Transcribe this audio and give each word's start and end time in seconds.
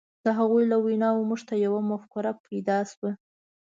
د 0.25 0.27
هغوی 0.37 0.63
له 0.71 0.77
ویناوو 0.85 1.27
موږ 1.29 1.41
ته 1.47 1.53
یوه 1.65 1.79
مفکوره 1.91 2.31
پیدا 2.45 2.77
شوه. 2.91 3.11